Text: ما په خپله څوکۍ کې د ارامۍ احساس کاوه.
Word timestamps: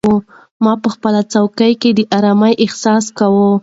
ما 0.63 0.73
په 0.83 0.89
خپله 0.95 1.21
څوکۍ 1.33 1.73
کې 1.81 1.89
د 1.93 1.99
ارامۍ 2.17 2.53
احساس 2.63 3.05
کاوه. 3.17 3.51